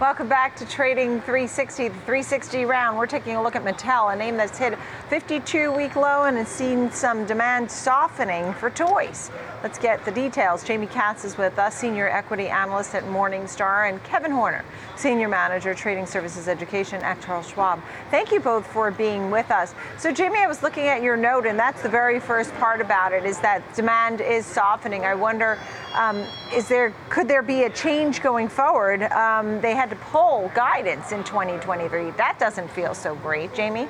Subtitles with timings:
[0.00, 2.96] Welcome back to Trading 360, the 360 round.
[2.96, 4.78] We're taking a look at Mattel, a name that's hit
[5.10, 9.30] 52 week low and has seen some demand softening for toys.
[9.62, 10.64] Let's get the details.
[10.64, 14.64] Jamie Katz is with us, Senior Equity Analyst at Morningstar, and Kevin Horner,
[14.96, 17.78] Senior Manager, Trading Services Education at Charles Schwab.
[18.10, 19.74] Thank you both for being with us.
[19.98, 23.12] So, Jamie, I was looking at your note, and that's the very first part about
[23.12, 25.04] it, is that demand is softening.
[25.04, 25.58] I wonder,
[25.94, 26.24] um,
[26.54, 29.02] is there could there be a change going forward?
[29.02, 32.12] Um, they had to pull guidance in 2023.
[32.12, 33.88] That doesn't feel so great, Jamie.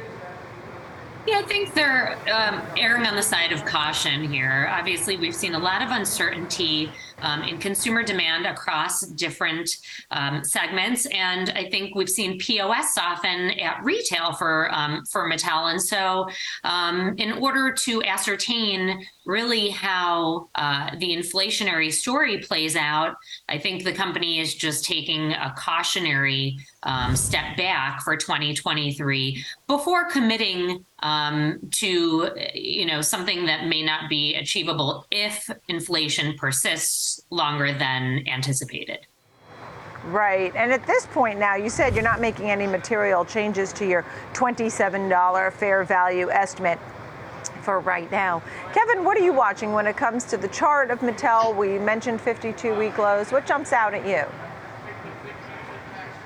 [1.26, 4.68] Yeah, I think they're um, erring on the side of caution here.
[4.72, 6.90] Obviously, we've seen a lot of uncertainty
[7.22, 9.70] um, in consumer demand across different
[10.10, 15.70] um, segments, and I think we've seen POS soften at retail for um, for Mattel.
[15.70, 16.28] And so,
[16.64, 23.14] um, in order to ascertain really how uh, the inflationary story plays out,
[23.48, 30.08] I think the company is just taking a cautionary um, step back for 2023 before
[30.10, 37.72] committing um, to you know something that may not be achievable if inflation persists longer
[37.72, 39.06] than anticipated.
[40.04, 40.54] Right.
[40.56, 44.04] And at this point now, you said you're not making any material changes to your
[44.32, 46.78] $27 fair value estimate
[47.62, 48.42] for right now.
[48.72, 51.54] Kevin, what are you watching when it comes to the chart of Mattel?
[51.54, 53.30] We mentioned 52 week lows.
[53.30, 54.24] What jumps out at you?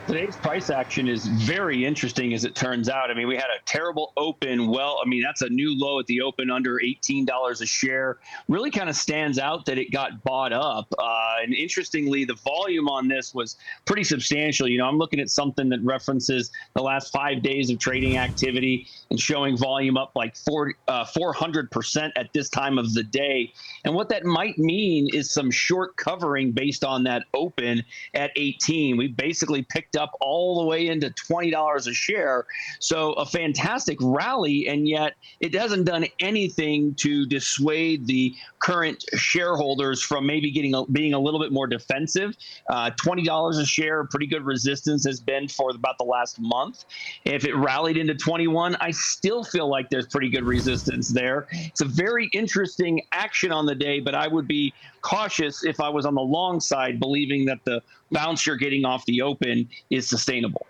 [0.07, 3.11] Today's price action is very interesting as it turns out.
[3.11, 4.69] I mean, we had a terrible open.
[4.69, 8.19] Well, I mean, that's a new low at the open under $18 a share.
[8.47, 10.93] Really kind of stands out that it got bought up.
[10.99, 14.69] Uh, and interestingly, the volume on this was pretty substantial.
[14.69, 18.87] You know, I'm looking at something that references the last five days of trading activity
[19.09, 23.55] and showing volume up like four, uh, 400% at this time of the day.
[23.87, 27.83] And what that might mean is some short covering based on that open
[28.13, 28.99] at 18.
[28.99, 32.47] We basically picked up all the way into $20 a share.
[32.81, 40.02] So a fantastic rally, and yet it hasn't done anything to dissuade the current shareholders
[40.02, 42.36] from maybe getting a, being a little bit more defensive.
[42.70, 46.85] Uh, $20 a share, pretty good resistance has been for about the last month.
[47.24, 51.46] If it rallied into 21, I still feel like there's pretty good resistance there.
[51.52, 55.89] It's a very interesting action on the day, but I would be cautious if I
[55.89, 60.06] was on the long side, believing that the bounce you're getting off the open is
[60.06, 60.67] sustainable.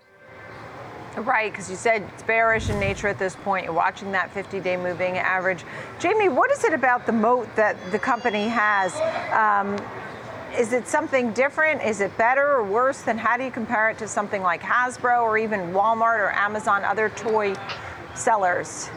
[1.17, 3.63] Right, because you said it's bearish in nature at this point.
[3.65, 5.63] You're watching that 50 day moving average.
[5.97, 8.93] Jamie, what is it about the moat that the company has?
[9.31, 9.77] Um,
[10.57, 11.81] is it something different?
[11.83, 15.21] Is it better or worse than how do you compare it to something like Hasbro
[15.21, 17.55] or even Walmart or Amazon, other toy
[18.13, 18.89] sellers?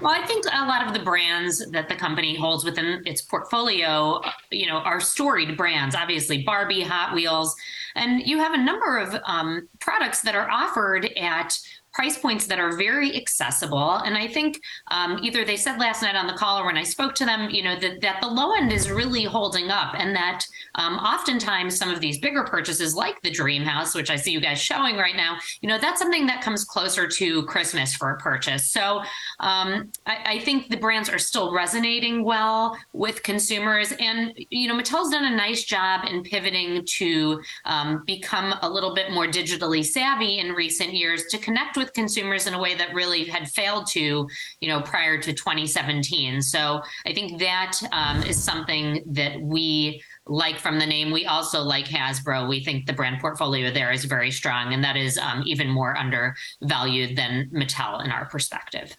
[0.00, 4.20] Well, I think a lot of the brands that the company holds within its portfolio,
[4.50, 5.96] you know, are storied brands.
[5.96, 7.56] Obviously, Barbie, Hot Wheels,
[7.96, 11.58] and you have a number of um, products that are offered at
[11.92, 13.96] price points that are very accessible.
[13.96, 14.60] And I think
[14.90, 17.50] um, either they said last night on the call or when I spoke to them,
[17.50, 20.44] you know, that, that the low end is really holding up and that
[20.74, 24.40] um, oftentimes some of these bigger purchases like the dream house, which I see you
[24.40, 28.18] guys showing right now, you know, that's something that comes closer to Christmas for a
[28.18, 28.70] purchase.
[28.70, 28.98] So
[29.40, 33.92] um, I, I think the brands are still resonating well with consumers.
[33.98, 38.94] And, you know, Mattel's done a nice job in pivoting to um, become a little
[38.94, 42.92] bit more digitally savvy in recent years to connect with consumers in a way that
[42.92, 44.28] really had failed to,
[44.60, 46.42] you know, prior to 2017.
[46.42, 51.10] So I think that um, is something that we like from the name.
[51.10, 52.48] We also like Hasbro.
[52.48, 55.96] We think the brand portfolio there is very strong, and that is um, even more
[55.96, 58.96] undervalued than Mattel in our perspective.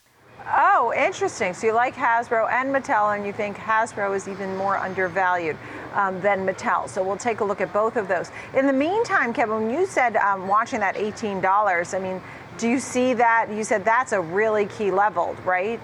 [0.52, 1.54] Oh, interesting.
[1.54, 5.58] So you like Hasbro and Mattel, and you think Hasbro is even more undervalued
[5.94, 6.90] um, than Mattel.
[6.90, 8.32] So we'll take a look at both of those.
[8.56, 12.22] In the meantime, Kevin, you said um, watching that $18, I mean,
[12.59, 13.47] do you see that?
[13.50, 15.80] You said that's a really key level, right?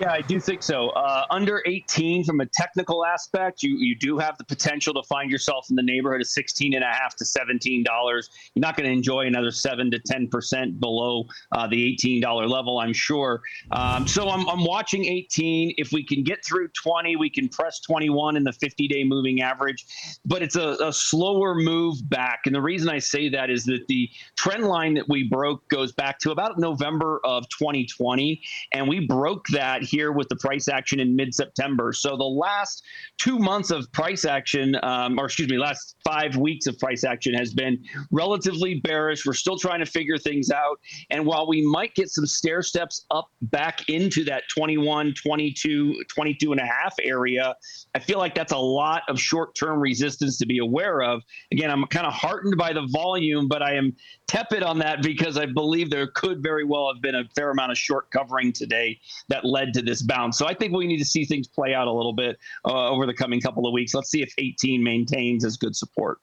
[0.00, 0.90] Yeah, I do think so.
[0.90, 5.28] Uh, under 18, from a technical aspect, you, you do have the potential to find
[5.28, 8.30] yourself in the neighborhood of 16 and a half to 17 dollars.
[8.54, 12.46] You're not going to enjoy another seven to 10 percent below uh, the 18 dollar
[12.46, 13.42] level, I'm sure.
[13.72, 15.74] Um, so I'm, I'm watching 18.
[15.78, 19.42] If we can get through 20, we can press 21 in the 50 day moving
[19.42, 19.84] average,
[20.24, 22.42] but it's a, a slower move back.
[22.46, 25.90] And the reason I say that is that the trend line that we broke goes
[25.90, 28.40] back to about November of 2020,
[28.72, 31.92] and we broke that here with the price action in mid-September.
[31.92, 32.84] So the last
[33.16, 37.34] two months of price action, um, or excuse me, last five weeks of price action
[37.34, 39.24] has been relatively bearish.
[39.26, 40.80] We're still trying to figure things out.
[41.10, 46.52] And while we might get some stair steps up back into that 21, 22, 22
[46.52, 47.54] and a half area,
[47.94, 51.22] I feel like that's a lot of short-term resistance to be aware of.
[51.52, 53.96] Again, I'm kind of heartened by the volume, but I am
[54.26, 57.72] tepid on that because I believe there could very well have been a fair amount
[57.72, 60.38] of short covering today that led to this bounce.
[60.38, 63.06] So I think we need to see things play out a little bit uh, over
[63.06, 63.94] the coming couple of weeks.
[63.94, 66.18] Let's see if 18 maintains as good support.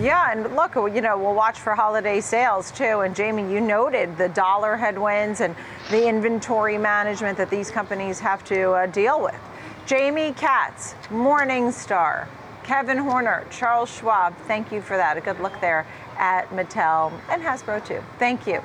[0.00, 3.00] Yeah, and look, you know, we'll watch for holiday sales too.
[3.00, 5.54] And Jamie, you noted the dollar headwinds and
[5.90, 9.38] the inventory management that these companies have to uh, deal with.
[9.84, 12.26] Jamie Katz, Morningstar,
[12.62, 15.16] Kevin Horner, Charles Schwab, thank you for that.
[15.16, 18.02] A good look there at Mattel and Hasbro too.
[18.18, 18.62] Thank you.